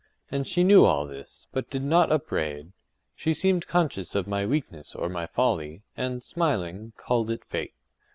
And 0.31 0.47
she 0.47 0.63
knew 0.63 0.83
all 0.83 1.05
this, 1.05 1.45
but 1.51 1.69
did 1.69 1.83
not 1.83 2.11
upbraid; 2.11 2.71
she 3.15 3.35
seemed 3.35 3.67
conscious 3.67 4.15
of 4.15 4.25
my 4.25 4.47
weakness 4.47 4.95
or 4.95 5.09
my 5.09 5.27
folly, 5.27 5.83
and, 5.95 6.23
smiling, 6.23 6.93
called 6.97 7.29
it 7.29 7.45
Fate. 7.45 7.75